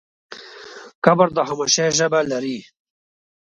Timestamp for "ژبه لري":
1.97-2.57